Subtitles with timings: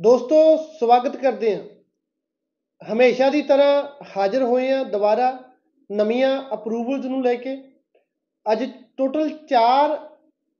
[0.00, 1.62] ਦੋਸਤੋ ਸਵਾਗਤ ਕਰਦੇ ਹਾਂ।
[2.92, 5.52] ਹਮੇਸ਼ਾ ਦੀ ਤਰ੍ਹਾਂ ਹਾਜ਼ਰ ਹੋਏ ਹਾਂ ਦੁਬਾਰਾ
[5.92, 7.62] ਨਵੀਆਂ ਅਪਰੂਵਲਸ ਨੂੰ ਲੈ ਕੇ।
[8.52, 9.98] ਅੱਜ ਟੋਟਲ 4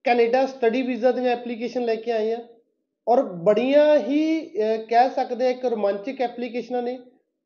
[0.04, 2.40] ਕੈਨੇਡਾ ਸਟੱਡੀ ਵੀਜ਼ਾ ਦੀਆਂ ਐਪਲੀਕੇਸ਼ਨ ਲੈ ਕੇ ਆਏ ਹਾਂ।
[3.08, 6.98] ਔਰ ਬੜੀਆਂ ਹੀ ਅਹ, ਕਹਿ ਸਕਦੇ ਹਾਂ ਇੱਕ ਰੋਮਾਂਚਕ ਐਪਲੀਕੇਸ਼ਨਾਂ ਨੇ।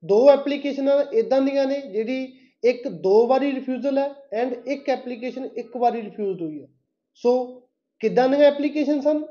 [0.04, 5.76] ਦੋ ਐਪਲੀਕੇਸ਼ਨਾਂ ਇਦਾਂ ਦੀਆਂ ਨੇ ਜਿਹੜੀ ਇੱਕ ਦੋ ਵਾਰੀ ਰਿਫਿਊਜ਼ਲ ਹੈ ਐਂਡ ਇੱਕ ਐਪਲੀਕੇਸ਼ਨ ਇੱਕ
[5.76, 6.68] ਵਾਰੀ ਰਿਫਿਊਜ਼ਡ ਹੋਈ ਹੈ।
[7.14, 7.62] ਸੋ
[8.00, 9.24] ਕਿੱਦਾਂ ਦੀਆਂ ਐਪਲੀਕੇਸ਼ਨ ਸਨ?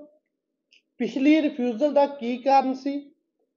[0.97, 3.11] ਪਿਛਲੀ ਰਿਫਿਊਜ਼ਲ ਦਾ ਕੀ ਕਾਰਨ ਸੀ?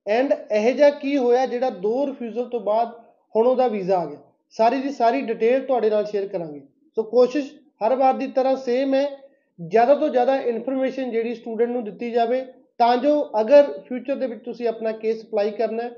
[0.09, 2.89] ਐਂਡ ਇਹ ਜਿਹਾ ਕੀ ਹੋਇਆ ਜਿਹੜਾ ਦੋ ਰਿਫਿਊਜ਼ਲ ਤੋਂ ਬਾਅਦ
[3.37, 4.19] ਹੁਣ ਉਹਦਾ ਵੀਜ਼ਾ ਆ ਗਿਆ?
[4.51, 6.61] ਸਾਰੀ ਦੀ ਸਾਰੀ ਡਿਟੇਲ ਤੁਹਾਡੇ ਨਾਲ ਸ਼ੇਅਰ ਕਰਾਂਗੇ।
[6.95, 9.29] ਸੋ ਕੋਸ਼ਿਸ਼ ਹਰ ਵਾਰ ਦੀ ਤਰ੍ਹਾਂ ਸੇਮ ਹੈ।
[9.69, 12.47] ਜ਼ਿਆਦਾ ਤੋਂ ਜ਼ਿਆਦਾ ਇਨਫੋਰਮੇਸ਼ਨ ਜਿਹੜੀ ਸਟੂਡੈਂਟ ਨੂੰ ਦਿੱਤੀ ਜਾਵੇ,
[12.79, 15.88] ਤਾਂ ਜੋ ਅਗਰ ਫਿਊਚਰ ਦੇ ਵਿੱਚ ਤੁਸੀਂ ਆਪਣਾ ਕੇਸ ਅਪਲਾਈ ਕਰਨਾ ਹੈ,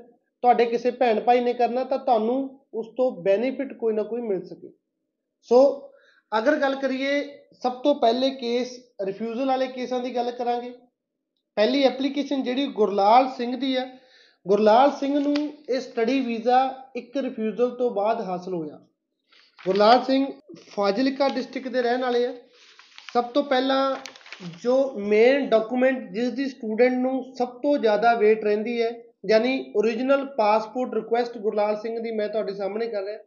[0.41, 4.45] ਤੁਹਾਡੇ ਕਿਸੇ ਭੈਣ ਭਾਈ ਨੇ ਕਰਨਾ, ਤਾਂ ਤੁਹਾਨੂੰ ਉਸ ਤੋਂ ਬੈਨੀਫਿਟ ਕੋਈ ਨਾ ਕੋਈ ਮਿਲ
[4.45, 4.71] ਸਕੇ।
[5.41, 5.90] ਸੋ
[6.37, 10.69] ਅਗਰ ਗੱਲ ਕਰੀਏ, ਸਭ ਤੋਂ ਪਹਿਲੇ ਕੇਸ ਰਿਫਿਊਜ਼ਲ ਵਾਲੇ ਕੇਸਾਂ ਦੀ ਗੱਲ ਕਰਾਂਗੇ।
[11.55, 13.99] ਪਹਿਲੀ ਐਪਲੀਕੇਸ਼ਨ ਜਿਹੜੀ ਗੁਰਲਾਲ ਸਿੰਘ ਦੀ ਹੈ।
[14.47, 15.35] ਗੁਰਲਾਲ ਸਿੰਘ ਨੂੰ
[15.69, 18.79] ਇਹ ਸਟੱਡੀ ਵੀਜ਼ਾ ਇੱਕ ਰਿਫਿਊਜ਼ਲ ਤੋਂ ਬਾਅਦ ਹਾਸਲ ਹੋਇਆ।
[19.65, 20.25] ਗੁਰਲਾਲ ਸਿੰਘ
[20.69, 22.33] ਫਾਜ਼ਿਲਕਾ ਡਿਸਟ੍ਰਿਕਟ ਦੇ ਰਹਿਣ ਵਾਲੇ ਆ।
[23.13, 23.95] ਸਭ ਤੋਂ ਪਹਿਲਾਂ
[24.63, 28.91] ਜੋ ਮੇਨ ਡਾਕੂਮੈਂਟ ਜਿਸ ਦੀ ਸਟੂਡੈਂਟ ਨੂੰ ਸਭ ਤੋਂ ਜ਼ਿਆਦਾ ਵੇਟ ਰਹਿੰਦੀ ਹੈ,
[29.29, 33.17] ਯਾਨੀ origignal passport request Gurlal Singh ਦੀ ਮੈਂ ਤੁਹਾਡੇ ਸਾਹਮਣੇ ਕਰ ਰਿਹਾ।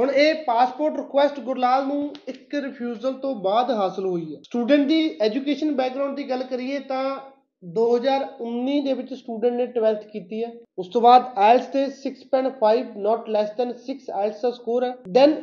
[0.00, 5.18] ਹੁਣ ਇਹ ਪਾਸਪੋਰਟ ਰਿਕੁਐਸਟ ਗੁਰਲਾਲ ਨੂੰ ਇੱਕ ਰਿਫਿਊਜ਼ਲ ਤੋਂ ਬਾਅਦ ਹਾਸਲ ਹੋਈ ਹੈ। ਸਟੂਡੈਂਟ ਦੀ
[5.22, 7.16] ਐਜੂਕੇਸ਼ਨ ਬੈਕਗ੍ਰਾਉਂਡ ਦੀ ਗੱਲ ਕਰੀਏ ਤਾਂ
[7.64, 13.28] 2019 ਦੇ ਵਿੱਚ ਸਟੂਡੈਂਟ ਨੇ 12th ਕੀਤੀ ਹੈ। ਉਸ ਤੋਂ ਬਾਅਦ IELTS ਤੇ 6.5 not
[13.36, 15.34] less than 6 IELTS ਦਾ ਸਕੋਰ ਹੈ। ਦੈਨ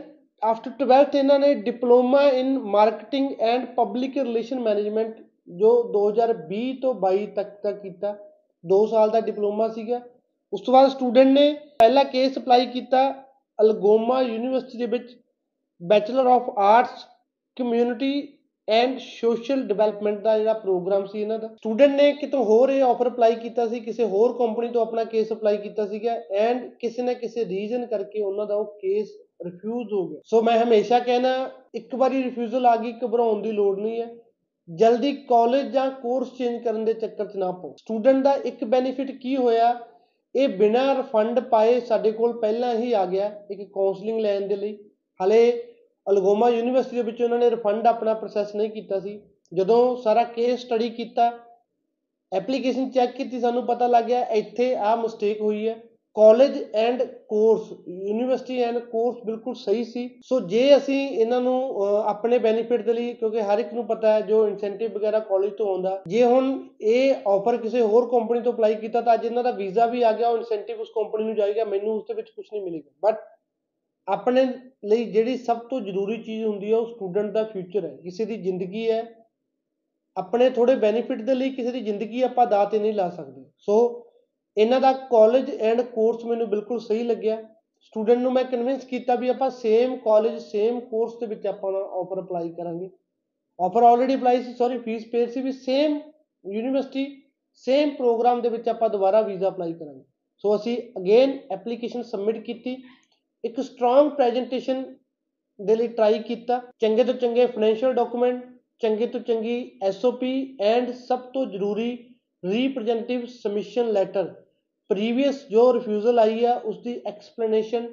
[0.43, 5.15] ਆਫਟਰ 12th ਇਹਨਾਂ ਨੇ diploma in marketing and public relation management
[5.55, 8.15] ਜੋ 2020 ਤੋਂ 22 ਤੱਕ ਦਾ ਕੀਤਾ।
[8.63, 10.01] 2 ਸਾਲ ਦਾ ਡਿਪਲੋਮਾ ਸੀਗਾ।
[10.53, 13.26] ਉਸ ਤੋਂ ਬਾਅਦ ਸਟੂਡੈਂਟ ਨੇ ਪਹਿਲਾ ਕੇਸ ਅਪਲਾਈ ਕੀਤਾ
[13.59, 15.15] ਅਲਗੋਮਾ ਯੂਨੀਵਰਸਿਟੀ ਦੇ ਵਿੱਚ
[15.81, 17.05] bachelor of arts
[17.55, 18.27] community
[18.67, 23.07] and social development ਦਾ ਜਿਹੜਾ ਪ੍ਰੋਗਰਾਮ ਸੀ ਇਹਨਾਂ ਦਾ। ਸਟੂਡੈਂਟ ਨੇ ਕਿਤੋਂ ਹੋਰ ਇਹ ਆਫਰ
[23.07, 27.13] ਅਪਲਾਈ ਕੀਤਾ ਸੀ, ਕਿਸੇ ਹੋਰ ਕੰਪਨੀ ਤੋਂ ਆਪਣਾ ਕੇਸ ਅਪਲਾਈ ਕੀਤਾ ਸੀਗਾ ਐਂਡ ਕਿਸੇ ਨਾ
[27.13, 29.07] ਕਿਸੇ ਰੀਜ਼ਨ ਕਰਕੇ ਉਹਨਾਂ ਦਾ ਉਹ ਕੇਸ
[29.45, 33.79] ਰਿਫਿਊਜ਼ ਹੋ ਗਿਆ। ਸੋ ਮੈਂ ਹਮੇਸ਼ਾ ਕਹਿਣਾ, ਇੱਕ ਵਾਰੀ ਰਿਫਿਊਜ਼ਲ ਆ ਗਈ, ਘਬਰਾਉਣ ਦੀ ਲੋੜ
[33.79, 34.15] ਨਹੀਂ ਹੈ।
[34.69, 39.11] ਜਲਦੀ ਕਾਲਜ ਜਾਂ ਕੋਰਸ ਚੇਂਜ ਕਰਨ ਦੇ ਚੱਕਰ 'ਚ ਨਾ ਪਾਓ। ਸਟੂਡੈਂਟ ਦਾ ਇੱਕ ਬੈਨੀਫਿਟ
[39.11, 39.73] ਕੀ ਹੋਇਆ
[40.37, 44.77] ਇਹ ਬਿਨਾਂ ਰਿਫੰਡ ਪਾਏ ਸਾਡੇ ਕੋਲ ਪਹਿਲਾਂ ਹੀ ਆ ਗਿਆ ਇੱਕ ਕਾਉਂਸਲਿੰਗ ਲੈਣ ਦੇ ਲਈ।
[45.19, 45.39] ਹਲੇ
[46.07, 49.19] ਅਲਗੋਮਾ ਯੂਨੀਵਰਸਿਟੀ ਦੇ ਵਿੱਚ ਉਹਨਾਂ ਨੇ ਰਿਫੰਡ ਆਪਣਾ ਪ੍ਰੋਸੈਸ ਨਹੀਂ ਕੀਤਾ ਸੀ।
[49.53, 51.31] ਜਦੋਂ ਸਾਰਾ ਕੇਸ ਸਟੱਡੀ ਕੀਤਾ
[52.31, 55.75] ਐਪਲੀਕੇਸ਼ਨ ਚੈੱਕ ਕੀਤੀ, ਸਾਨੂੰ ਪਤਾ ਲੱਗ ਗਿਆ ਇੱਥੇ ਆ ਮਿਸਟੇਕ ਹੋਈ ਹੈ।
[56.17, 62.07] College and course university and course ਬਿਲਕੁਲ ਸਹੀ ਸੀ। ਸੋ ਜੇ ਅਸੀਂ ਇਹਨਾਂ ਨੂੰ ਅਹ,
[62.09, 65.67] ਆਪਣੇ ਬੈਨੀਫਿਟ ਦੇ ਲਈ ਕਿਉਂਕਿ ਹਰ ਇੱਕ ਨੂੰ ਪਤਾ ਹੈ ਜੋ ਇਨਸੈਂਟਿਵ ਵਗੈਰਾ ਕਾਲਜ ਤੋਂ
[65.67, 69.51] ਆਉਂਦਾ ਜੇ ਹੁਣ ਇਹ ਆਫਰ ਕਿਸੇ ਹੋਰ ਕੰਪਨੀ ਤੋਂ ਅਪਲਾਈ ਕੀਤਾ ਤਾਂ ਅੱਜ ਇਹਨਾਂ ਦਾ
[69.51, 72.45] ਵੀਜ਼ਾ ਵੀ ਆ ਗਿਆ ਉਹ ਇਨਸੈਂਟਿਵ ਉਸ ਕੰਪਨੀ ਨੂੰ ਜਾਏਗਾ ਮੈਨੂੰ ਉਸ ਦੇ ਵਿੱਚ ਕੁਝ
[72.53, 73.19] ਨਹੀਂ ਮਿਲੇਗਾ। ਬਟ
[74.07, 74.45] ਆਪਣੇ
[74.85, 78.37] ਲਈ ਜਿਹੜੀ ਸਭ ਤੋਂ ਜ਼ਰੂਰੀ ਚੀਜ਼ ਹੁੰਦੀ ਹੈ ਉਹ ਸਟੂਡੈਂਟ ਦਾ ਫਿਊਚਰ ਹੈ। ਕਿਸੇ ਦੀ
[78.37, 79.03] ਜ਼ਿੰਦਗੀ ਹੈ
[80.17, 84.03] ਆਪਣੇ ਥੋੜੇ ਬੈਨੀਫਿਟ ਦੇ ਲਈ ਕਿਸੇ ਦੀ ਜ਼ਿੰਦਗੀ ਆਪਾਂ ਦਾਅ ਤੇ ਨਹੀਂ ਲਾ ਸਕਦੇ। ਸੋ
[84.57, 87.41] ਇਹਨਾਂ ਦਾ ਕਾਲਜ ਐਂਡ ਕੋਰਸ ਮੈਨੂੰ ਬਿਲਕੁਲ ਸਹੀ ਲੱਗਿਆ।
[87.81, 92.21] ਸਟੂਡੈਂਟ ਨੂੰ ਮੈਂ ਕਨਵਿੰਸ ਕੀਤਾ ਵੀ ਆਪਾਂ ਸੇਮ ਕਾਲਜ ਸੇਮ ਕੋਰਸ ਦੇ ਵਿੱਚ ਆਪਾਂ ਆਫਰ
[92.21, 92.89] ਅਪਲਾਈ ਕਰਾਂਗੇ।
[93.59, 95.99] ਆਫਰ ਆਲਰੇਡੀ ਅਪਲਾਈ ਸੀ ਸੌਰੀ ਫੀਸ ਪੇਡ ਸੀ ਵੀ ਸੇਮ
[96.45, 97.05] ਯੂਨੀਵਰਸਿਟੀ
[97.65, 100.03] ਸੇਮ ਪ੍ਰੋਗਰਾਮ ਦੇ ਵਿੱਚ ਆਪਾਂ ਦੁਬਾਰਾ ਵੀਜ਼ਾ ਅਪਲਾਈ ਕਰਾਂਗੇ।
[100.43, 102.75] ਸੋ ਅਸੀਂ ਅਗੇਨ ਐਪਲੀਕੇਸ਼ਨ ਸਬਮਿਟ ਕੀਤੀ।
[103.43, 104.83] ਇੱਕ ਸਟਰੋਂਗ ਪ੍ਰੈਜੈਂਟੇਸ਼ਨ
[105.59, 108.43] ਦੇ ਲਈ ਟਰਾਈ ਕੀਤਾ। ਚੰਗੇ ਤੋਂ ਚੰਗੇ ਫਾਈਨੈਂਸ਼ੀਅਲ ਡਾਕੂਮੈਂਟ
[108.81, 111.91] ਚੰਗੇ ਤੋਂ ਚੰਗੀ ਐਸਓਪੀ ਐਂਡ ਸਭ ਤੋਂ ਜ਼ਰੂਰੀ
[112.43, 114.33] ਰੀਪ੍ਰੈਜ਼ੈਂਟੇਟਿਵ ਸਬਮਿਸ਼ਨ ਲੈਟਰ
[114.89, 117.87] ਪ੍ਰੀਵੀਅਸ ਜੋ ਰਿਫਿਊਜ਼ਲ ਆਈ ਆ ਉਸ ਦੀ ਐਕਸਪਲੇਨੇਸ਼ਨ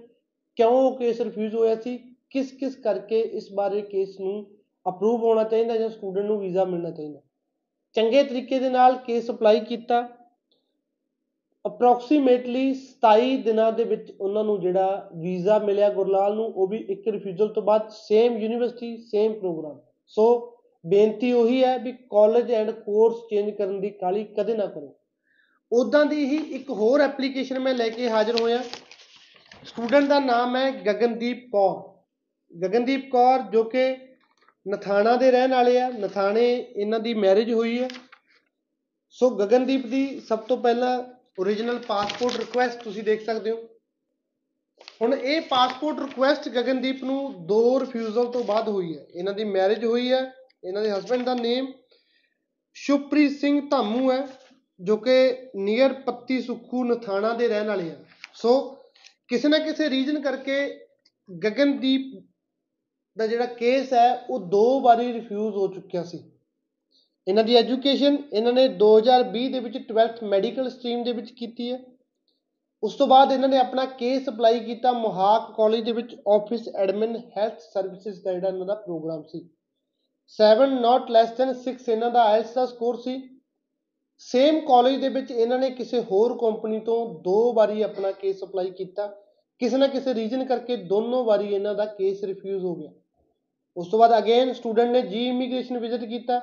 [0.56, 1.98] ਕਿਉਂ ਉਹ ਕੇਸ ਰਿਫਿਊਜ਼ ਹੋਇਆ ਸੀ,
[2.30, 4.46] ਕਿਸ ਕਿਸ ਕਰਕੇ ਇਸ ਬਾਰੇ ਕੇਸ ਨੂੰ
[4.88, 7.20] ਅਪਰੂਵ ਹੋਣਾ ਚਾਹੀਦਾ ਜਾਂ ਸਟੂਡੈਂਟ ਨੂੰ ਵੀਜ਼ਾ ਮਿਲਣਾ ਚਾਹੀਦਾ।
[7.96, 10.08] ਚੰਗੇ ਤਰੀਕੇ ਦੇ ਨਾਲ ਕੇਸ ਅਪਲਾਈ ਕੀਤਾ।
[11.66, 17.08] ਅਪਰੋਕਸੀਮੇਟਲੀ 27 ਦਿਨਾਂ ਦੇ ਵਿੱਚ ਉਹਨਾਂ ਨੂੰ ਜਿਹੜਾ ਵੀਜ਼ਾ ਮਿਲਿਆ ਗੁਰਲਾਲ ਨੂੰ, ਉਹ ਵੀ ਇੱਕ
[17.08, 20.56] ਰਿਫਿਊਜ਼ਲ ਤੋਂ ਬਾਅਦ same university same programme so
[20.86, 24.94] ਬੇਨਤੀ ਉਹੀ ਹੈ ਵੀ ਕਾਲਜ ਐਂਡ ਕੋਰਸ ਚੇਂਜ ਕਰਨ ਦੀ ਕਾਲੀ ਕਦੇ ਨਾ ਕਰੋ।
[25.74, 28.62] ਉਦਾਂ ਦੀ ਹੀ ਇੱਕ ਹੋਰ ਐਪਲੀਕੇਸ਼ਨ ਮੈਂ ਲੈ ਕੇ ਹਾਜ਼ਰ ਹੋਇਆ।
[29.64, 32.02] ਸਟੂਡੈਂਟ ਦਾ ਨਾਮ ਹੈ ਗਗਨਦੀਪ ਕੌਰ।
[32.58, 33.96] ਗਗਨਦੀਪ ਕੌਰ ਜੋ ਕਿ
[34.68, 37.88] ਨਥਾਣਾ ਦੇ ਰਹਿਣ ਵਾਲੇ ਆ, ਨਥਾਣੇ ਇਹਨਾਂ ਦੀ ਮੈਰਿਜ ਹੋਈ ਹੈ।
[39.10, 41.02] ਸੋ ਗਗਨਦੀਪ ਦੀ ਸਭ ਤੋਂ ਪਹਿਲਾਂ
[41.42, 43.56] origignal ਪਾਸਪੋਰਟ ਰਿਕੁਐਸਟ ਤੁਸੀਂ ਦੇਖ ਸਕਦੇ ਹੋ।
[45.02, 49.84] ਹੁਣ ਇਹ ਪਾਸਪੋਰਟ ਰਿਕੁਐਸਟ ਗਗਨਦੀਪ ਨੂੰ ਦੋ ਰਿਫਿਊਜ਼ਲ ਤੋਂ ਬਾਅਦ ਹੋਈ ਹੈ। ਇਹਨਾਂ ਦੀ ਮੈਰਿਜ
[49.84, 50.32] ਹੋਈ ਹੈ,
[50.64, 51.72] ਇਹਨਾਂ ਦੇ ਹਸਬੰਡ ਦਾ ਨੇਮ
[52.74, 54.26] ਸ਼ੁਭਪ੍ਰੀਤ ਸਿੰਘ ਧਾਮੂ ਹੈ।
[54.84, 57.96] ਜੋ ਕਿ ਨੀਅਰ ਪੱਤੀ ਸੁੱਖੂ ਨਥਾਣਾ ਦੇ ਰਹਿਣ ਵਾਲੇ ਆ।
[58.34, 58.76] ਸੋ
[59.28, 60.86] ਕਿਸੇ ਨਾ ਕਿਸੇ ਰੀਜਨ ਕਰਕੇ
[61.44, 62.24] ਗਗਨਦੀਪ
[63.18, 66.30] ਦਾ ਜਿਹੜਾ ਕੇਸ ਹੈ, ਉਹ ਦੋ ਵਾਰੀ ਰਿਫਿਊਜ਼ ਹੋ ਚੁੱਕਿਆ ਸੀ।
[67.28, 71.80] ਇਹਨਾਂ ਦੀ ਐਜੂਕੇਸ਼ਨ ਇਹਨਾਂ ਨੇ 2020 ਦੇ ਵਿੱਚ 12th ਮੈਡੀਕਲ ਸਟਰੀਮ ਦੇ ਵਿੱਚ ਕੀਤੀ ਹੈ।
[72.82, 77.16] ਉਸ ਤੋਂ ਬਾਅਦ ਇਹਨਾਂ ਨੇ ਆਪਣਾ ਕੇਸ ਅਪਲਾਈ ਕੀਤਾ ਮੁਹਾਕ ਕਾਲਜ ਦੇ ਵਿੱਚ ਆਫਿਸ ਐਡਮਿਨ
[77.16, 79.50] ਹੈਲਥ ਸਰਵਿਸਿਜ਼ ਦਾ ਜਿਹੜਾ ਇਹਨਾਂ ਦਾ programme C.
[80.28, 83.33] 7 not less than 6 ਇਹਨਾਂ ਦਾ ਆਇਲਸ ਦਾ ਸਕੋਰ ਸੀ।
[84.20, 88.70] ਸੇਮ ਕਾਲਜ ਦੇ ਵਿੱਚ ਇਹਨਾਂ ਨੇ ਕਿਸੇ ਹੋਰ ਕੰਪਨੀ ਤੋਂ ਦੋ ਵਾਰੀ ਆਪਣਾ ਕੇਸ ਅਪਲਾਈ
[88.70, 89.06] ਕੀਤਾ।
[89.60, 92.90] ਕਿਸੇ ਨਾ ਕਿਸੇ ਰੀਜ਼ਨ ਕਰਕੇ ਦੋਨੋਂ ਵਾਰੀ ਇਹਨਾਂ ਦਾ ਕੇਸ ਰਿਫਿਊਜ਼ ਹੋ ਗਿਆ।
[93.76, 96.40] ਉਸ ਤੋਂ ਬਾਅਦ ਅਗੇਨ ਸਟੂਡੈਂਟ ਨੇ ਜੀ ਇਮੀਗ੍ਰੇਸ਼ਨ ਵਿਜ਼ਿਟ ਕੀਤਾ।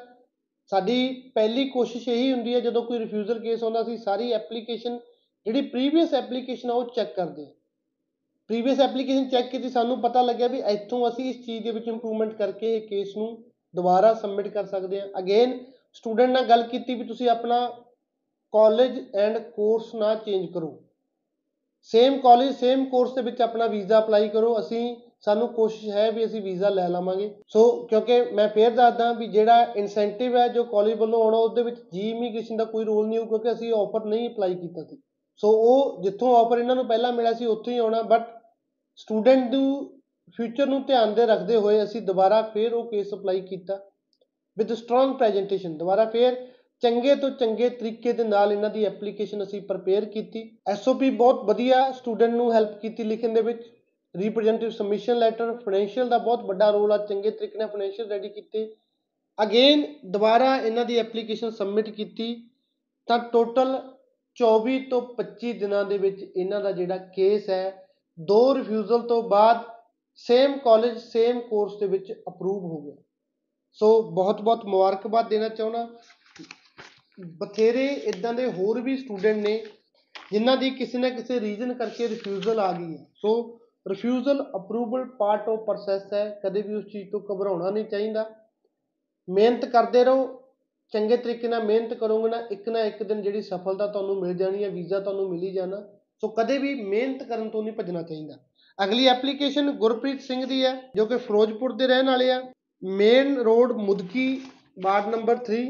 [0.72, 5.00] ਸਾਡੀ ਪਹਿਲੀ ਕੋਸ਼ਿਸ਼ ਇਹੀ ਹੁੰਦੀ ਹੈ, ਜਦੋਂ ਕੋਈ ਰਿਫਿਊਜ਼ਲ ਕੇਸ ਆਉਂਦਾ ਸੀ, ਸਾਰੀ ਐਪਲੀਕੇਸ਼ਨ
[5.46, 7.52] ਜਿਹੜੀ ਪ੍ਰੀਵੀਅਸ ਐਪਲੀਕੇਸ਼ਨ ਆ, ਉਹ ਚੈੱਕ ਕਰਦੇ ਹਾਂ
[8.50, 12.34] ਪ੍ਰੀਵੀਅਸ ਐਪਲੀਕੇਸ਼ਨ ਚੈੱਕ ਕੀਤੀ, ਸਾਨੂੰ ਪਤਾ ਲੱਗਿਆ ਵੀ ਇੱਥੋਂ ਅਸੀਂ ਇਸ ਚੀਜ਼ ਦੇ ਵਿੱਚ ਇੰਪਰੂਵਮੈਂਟ
[12.34, 13.38] ਕਰਕੇ ਇਹ ਕੇਸ ਨੂੰ
[13.74, 15.58] ਦੁਬਾਰਾ ਸਬਮਿਟ ਕਰ ਸਕਦੇ ਹਾਂ। ਅਗੇਨ
[15.94, 17.68] ਸਟੂਡੈਂਟ ਨਾਲ ਗੱਲ ਕੀਤੀ ਵੀ ਤੁਸੀਂ ਆਪਣਾ
[18.54, 20.78] ਕਾਲਜ ਐਂਡ ਕੋਰਸ ਨਾ ਚੇਂਜ ਕਰੋ।
[21.90, 26.26] ਸੇਮ ਕਾਲਜ ਸੇਮ ਕੋਰਸ ਦੇ ਵਿੱਚ ਆਪਣਾ ਵੀਜ਼ਾ ਅਪਲਾਈ ਕਰੋ। ਅਸੀਂ, ਸਾਨੂੰ ਕੋਸ਼ਿਸ਼ ਹੈ ਵੀ
[26.26, 30.94] ਅਸੀਂ ਵੀਜ਼ਾ ਲੈ ਲਵਾਂਗੇ। ਸੋ ਕਿਉਂਕਿ ਮੈਂ ਫੇਰ ਦੱਸਦਾ ਵੀ ਜਿਹੜਾ ਇਨਸੈਂਟਿਵ ਹੈ ਜੋ ਕਾਲਜ
[30.94, 34.30] ਵੱਲੋਂ ਆਉਣਾ, ਉਹਦੇ ਵਿੱਚ ਜੀ ਇਮੀਗ੍ਰੇਸ਼ਨ ਦਾ ਕੋਈ ਰੋਲ ਨਹੀਂ ਹੋਊ, ਕਿਉਂਕਿ ਅਸੀਂ ਆਫਰ ਨਹੀਂ
[34.30, 35.02] ਅਪਲਾਈ ਕੀਤਾ ਸੀ।
[35.38, 38.28] ਸੋ ਉਹ ਜਿੱਥੋਂ ਆਫਰ ਇਹਨਾਂ ਨੂੰ ਪਹਿਲਾਂ ਮਿਲਿਆ ਸੀ, ਉੱਥੋਂ ਹੀ ਆਉਣਾ। ਬਟ
[38.96, 40.00] ਸਟੂਡੈਂਟ ਨੂੰ
[40.38, 43.80] ਫਿਊਚਰ ਨੂੰ ਧਿਆਨ ਦੇ ਰੱਖਦੇ ਹੋਏ ਅਸੀਂ ਦੁਬਾਰਾ ਫੇਰ ਉਹ ਕੇਸ ਅਪਲਾਈ ਕੀਤਾ।
[44.58, 46.36] ਵਿਦ ਸਟਰੋਂਗ ਪ੍ਰੈਜੈਂਟੇਸ਼ਨ ਦੁਬਾਰਾ ਫੇਰ
[46.84, 51.92] ਚੰਗੇ ਤੋਂ ਚੰਗੇ ਤਰੀਕੇ ਦੇ ਨਾਲ ਇਹਨਾਂ ਦੀ ਐਪਲੀਕੇਸ਼ਨ ਅਸੀਂ ਪ੍ਰਪੇਅਰ ਕੀਤੀ। ਐਸਓਪੀ ਬਹੁਤ ਵਧੀਆ
[51.92, 53.62] ਸਟੂਡੈਂਟ ਨੂੰ ਹੈਲਪ ਕੀਤੀ ਲਿਖਣ ਦੇ ਵਿੱਚ।
[54.16, 58.76] ਰਿਪਰੈਜ਼ੈਂਟੇਟਿਵ ਸਬਮਿਸ਼ਨ ਲੈਟਰ ਫਾਈਨੈਂਸ਼ੀਅਲ ਦਾ ਬਹੁਤ ਵੱਡਾ ਰੋਲ ਆ, ਚੰਗੇ ਤਰੀਕੇ ਨਾਲ ਫਾਈਨੈਂਸ਼ੀਅਲ ਰੈਡੀ ਕੀਤੇ।
[59.44, 62.50] ਅਗੇਨ ਦੁਬਾਰਾ ਇਹਨਾਂ ਦੀ ਐਪਲੀਕੇਸ਼ਨ ਸਬਮਿਟ ਕੀਤੀ।
[63.08, 63.80] ਤਾਂ ਟੋਟਲ
[64.38, 67.88] 24 ਤੋਂ 25 ਦਿਨਾਂ ਦੇ ਵਿੱਚ ਇਹਨਾਂ ਦਾ ਜਿਹੜਾ ਕੇਸ ਹੈ,
[68.20, 69.58] ਦੋ ਰਿਫਿਊਜ਼ਲ ਤੋਂ ਬਾਅਦ
[70.16, 72.96] ਸੇਮ ਕਾਲਜ ਸੇਮ ਕੋਰਸ ਦੇ ਵਿੱਚ ਅਪਰੂਵ ਹੋ ਗਿਆ।
[73.74, 75.88] ਸੋ ਬਹੁਤ ਬਹੁਤ ਮੁਬਾਰਕਬਾਦ ਦੇਣਾ ਚਾਹੁੰਦਾ।
[77.38, 79.64] ਬਥੇਰੇ ਇਦਾਂ ਦੇ ਹੋਰ ਵੀ ਸਟੂਡੈਂਟ ਨੇ
[80.32, 85.50] ਜਿਨ੍ਹਾਂ ਦੀ ਕਿਸੇ ਨਾ ਕਿਸੇ ਰੀਜ਼ਨ ਕਰਕੇ ਰਿਫਿਊਜ਼ਲ ਆ ਗਈ ਹੈ। So refusal approval part
[85.50, 88.30] of process ਹੈ, ਕਦੇ ਵੀ ਉਸ ਚੀਜ਼ ਤੋਂ ਘਬਰਾਉਣਾ ਨਹੀਂ ਚਾਹੀਦਾ।
[89.30, 90.44] ਮਿਹਨਤ ਕਰਦੇ ਰਹੋ,
[90.94, 94.64] ਚੰਗੇ ਤਰੀਕੇ ਨਾਲ ਮਿਹਨਤ ਕਰੋਗੇ ਨਾ, ਇੱਕ ਨਾ ਇੱਕ ਦਿਨ ਜਿਹੜੀ ਸਫਲਤਾ ਤੁਹਾਨੂੰ ਮਿਲ ਜਾਣੀ
[94.64, 95.82] ਹੈ, ਵੀਜ਼ਾ ਤੁਹਾਨੂੰ ਮਿਲ ਹੀ ਜਾਣਾ।
[96.22, 98.38] ਸੋ ਕਦੇ ਵੀ ਮਿਹਨਤ ਕਰਨ ਤੋਂ ਨਹੀਂ ਭੱਜਣਾ ਚਾਹੀਦਾ।
[98.84, 102.52] ਅਗਲੀ ਐਪਲੀਕੇਸ਼ਨ ਗੁਰਪ੍ਰੀਤ ਸਿੰਘ ਦੀ ਹੈ, ਜੋ ਕਿ ਫਿਰੋਜ਼ਪੁਰ ਦੇ ਰਹਿਣ ਵਾਲੇ ਆ।
[102.84, 104.42] Main road Mudki
[104.84, 105.66] ward number 3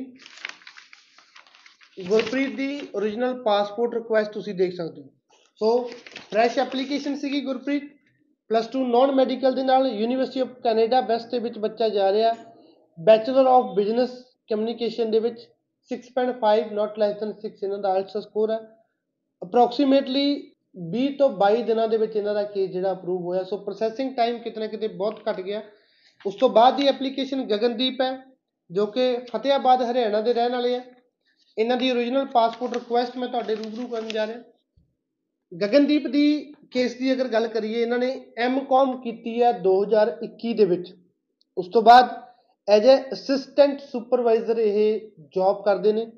[2.07, 5.07] Gurpreet ਦੀ origignal ਪਾਸਪੋਰਟ ਰਿਕੁਐਸਟ ਤੁਸੀਂ ਦੇਖ ਸਕਦੇ ਹੋ।
[5.55, 5.89] ਸੋ
[6.31, 7.83] ਫਰੈਸ਼ ਐਪਲੀਕੇਸ਼ਨ ਸੀਗੀ ਗੁਰਪ੍ਰੀਤ।
[8.49, 12.35] ਪਲੱਸ 2 ਨਾਨ ਮੈਡੀਕਲ ਦੇ ਨਾਲ ਯੂਨੀਵਰਸਿਟੀ ਆਫ ਕੈਨੇਡਾ ਵੈਸਟ ਦੇ ਵਿੱਚ ਬੱਚਾ ਜਾ ਰਿਹਾ।
[12.97, 14.09] ਬੈਚਲਰ ਆਫ ਬਿਜ਼ਨਸ
[14.49, 15.43] ਕਮਿਊਨੀਕੇਸ਼ਨ ਦੇ ਵਿੱਚ
[15.91, 18.59] 6.5 ਨਾਟ ਲੈਸ ਦੈਨ 6 ਇਹਨਾਂ ਦਾ ਆਇਲਟਸ ਸਕੋਰ ਹੈ।
[19.41, 20.25] ਅਪਰੋਕਸੀਮੇਟਲੀ
[20.75, 24.39] 20 ਤੋਂ 22 ਦਿਨਾਂ ਦੇ ਵਿੱਚ ਇਹਨਾਂ ਦਾ ਕੇਸ ਜਿਹੜਾ ਅਪਰੂਵ ਹੋਇਆ। ਸੋ ਪ੍ਰੋਸੈਸਿੰਗ ਟਾਈਮ
[24.39, 25.61] ਕਿਤੇ ਨਾ ਕਿਤੇ ਬਹੁਤ ਘਟ ਗਿਆ।
[26.25, 28.25] ਉਸ ਤੋਂ ਬਾਅਦ ਦੀ ਐਪਲੀਕੇਸ਼ਨ ਗਗਨਦੀਪ ਹੈ,
[28.71, 30.81] ਜੋ ਕਿ ਫਤਿਆਬਾਦ ਹਰਿਆਣਾ ਦੇ ਰਹਿਣ ਵਾਲੇ ਆ
[31.57, 34.37] ਇਹਨਾਂ ਦੀ origignal ਪਾਸਪੋਰਟ ਰਿਕੁਐਸਟ ਮੈਂ ਤੁਹਾਡੇ ਰੂਬਰੂ ਕਰਨ ਜਾ ਰਿਹਾ।
[35.61, 40.95] ਗਗਨਦੀਪ ਦੀ ਕੇਸ ਦੀ ਅਗਰ ਗੱਲ ਕਰੀਏ, ਇਹਨਾਂ ਨੇ ਐਮਕਾਮ ਕੀਤੀ ਹੈ 2021 ਦੇ ਵਿੱਚ।
[41.57, 42.09] ਉਸ ਤੋਂ ਬਾਅਦ
[42.69, 46.11] ਐਜ ਅ ਅਸਿਸਟੈਂਟ ਸੁਪਰਵਾਈਜ਼ਰ ਇਹ ਜੌਬ ਕਰਦੇ ਨੇ।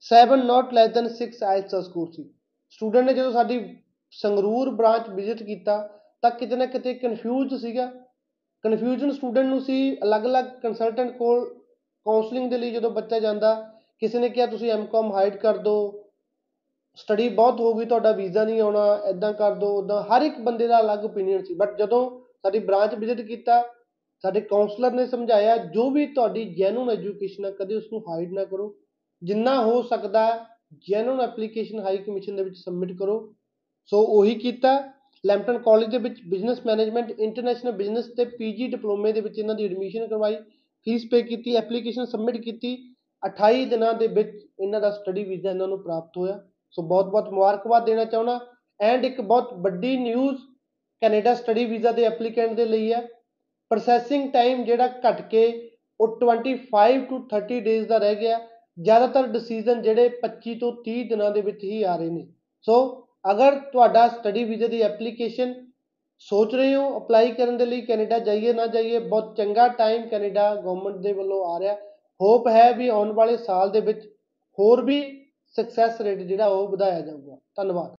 [0.00, 2.30] 7 ਨਾਟ ਲੈਸ ਦੈਨ 6 ਆਇਲਟਸ ਦਾ ਸਕੋਰ ਸੀ।
[2.70, 3.76] ਸਟੂਡੈਂਟ ਨੇ ਜਦੋਂ ਸਾਡੀ
[4.10, 8.05] ਸੰਗਰੂਰ ਬ੍ਰਾਂਚ ਵਿਜ਼ਿਟ ਕੀਤਾ, ਤਾਂ ਕਿਤੇ ਨਾ ਕਿਤੇ ਕਨਫਿਊਜ਼ ਸੀਗਾ।
[8.64, 11.44] ਕਨਫਿਊਜ਼ਨ ਸਟੂਡੈਂਟ ਨੂੰ ਸੀ ਅਲੱਗ-ਅਲੱਗ ਕੰਸਲਟੈਂਟ ਕੋਲ
[12.06, 13.54] ਕਾਉਂਸਲਿੰਗ ਦੇ ਲਈ ਜਦੋਂ ਬੱਚਾ ਜਾਂਦਾ,
[14.00, 16.02] ਕਿਸੇ ਨੇ ਕਿਹਾ ਤੁਸੀਂ ਐਮਕਾਮ ਹਾਈਡ ਕਰ ਦਿਓ
[16.98, 20.66] ਸਟੱਡੀ ਬਹੁਤ ਹੋ ਗਈ, ਤੁਹਾਡਾ ਵੀਜ਼ਾ ਨਹੀਂ ਆਉਣਾ ਐਦਾਂ ਕਰ ਦਿਓ ਉਦਾਂ ਹਰ ਇੱਕ ਬੰਦੇ
[20.66, 23.62] ਦਾ ਅਲੱਗ ਓਪੀਨੀਅਨ ਸੀ। ਬਟ ਜਦੋਂ ਸਾਡੀ ਬ੍ਰਾਂਚ ਵਿਜ਼ਿਟ ਕੀਤਾ,
[24.24, 28.44] ਸਾਡੇ ਕਾਉਂਸਲਰ ਨੇ ਸਮਝਾਇਆ, ਜੋ ਵੀ ਤੁਹਾਡੀ ਜੈਨੂਨ ਐਜੂਕੇਸ਼ਨ ਹੈ ਕਦੇ ਉਸ ਨੂੰ ਹਾਈਡ ਨਾ
[28.44, 28.74] ਕਰੋ।
[29.22, 30.46] ਜਿੰਨਾ ਹੋ ਸਕਦਾ
[30.90, 33.34] ਜੈਨੂਨ ਐਪਲੀਕੇਸ਼ਨ ਹਾਈ ਕਮਿਸ਼ਨ ਦੇ ਵਿੱਚ ਸਬਮਿਟ ਕਰੋ।
[33.86, 34.95] ਸੋ ਉਹੀ ਕੀਤਾ।
[35.26, 39.64] ਲੈਂਪਟਨ ਕਾਲਜ ਦੇ ਵਿੱਚ ਬਿਜ਼ਨਸ ਮੈਨੇਜਮੈਂਟ, ਇੰਟਰਨੈਸ਼ਨਲ ਬਿਜ਼ਨਸ ਤੇ ਪੀਜੀ ਡਿਪਲੋਮੇ ਦੇ ਵਿੱਚ ਇਹਨਾਂ ਦੀ
[39.64, 40.36] ਐਡਮਿਸ਼ਨ ਕਰਵਾਈ।
[40.86, 42.94] ਫੀਸ ਪੇ ਕੀਤੀ, ਐਪਲੀਕੇਸ਼ਨ ਸਬਮਿਟ ਕੀਤੀ।
[43.24, 47.86] 28 ਦਿਨਾਂ ਦੇ ਵਿੱਚ ਇਹਨਾਂ ਦਾ ਸਟੱਡੀ ਵੀਜ਼ਾ ਇਹਨਾਂ ਨੂੰ ਪ੍ਰਾਪਤ ਹੋਇਆ। ਸੋ ਬਹੁਤ-ਬਹੁਤ ਮੁਬਾਰਕਬਾਦ
[47.86, 48.40] ਦੇਣਾ ਚਾਹੁੰਦਾ।
[48.80, 50.36] ਐਂਡ ਇੱਕ ਬਹੁਤ ਵੱਡੀ ਨਿਊਜ਼
[51.00, 53.00] ਕੈਨੇਡਾ ਸਟੱਡੀ ਵੀਜ਼ਾ ਦੇ ਐਪਲੀਕੈਂਟ ਦੇ ਲਈ ਹੈ।
[53.70, 58.40] ਪ੍ਰੋਸੈਸਿੰਗ ਟਾਈਮ ਜਿਹੜਾ ਘਟ ਕੇ ਉਹ 25 ਟੂ 30 ਡੇਜ਼ ਦਾ ਰਹਿ ਗਿਆ।
[58.82, 62.26] ਜ਼ਿਆਦਾਤਰ ਡਿਸੀਜਨ ਜਿਹੜੇ 25 ਤੋਂ 30 ਦਿਨਾਂ ਦੇ ਵਿੱਚ ਹੀ ਆ ਰਹੇ ਨੇ।
[62.62, 65.54] ਸੋ ਅਗਰ ਤੁਹਾਡਾ ਸਟੱਡੀ ਵੀਜ਼ੇ ਦੀ ਐਪਲੀਕੇਸ਼ਨ
[66.18, 70.54] ਸੋਚ ਰਹੇ ਹੋ ਅਪਲਾਈ ਕਰਨ ਦੇ ਲਈ ਕੈਨੇਡਾ ਜਾਈਏ ਨਾ ਜਾਈਏ, ਬਹੁਤ ਚੰਗਾ ਟਾਈਮ ਕੈਨੇਡਾ
[70.54, 71.74] ਗਵਰਨਮੈਂਟ ਦੇ ਵੱਲੋਂ ਆ ਰਿਹਾ।
[72.20, 74.06] ਹੋਪ ਹੈ ਵੀ ਆਉਣ ਵਾਲੇ ਸਾਲ ਦੇ ਵਿੱਚ
[74.58, 77.94] ਹੋਰ ਵੀ ਸਕਸੈਸ ਰੇਟ ਜਿਹੜਾ ਉਹ ਵਧਾਇਆ ਜਾਊਗਾ। ਧੰਨਵਾਦ।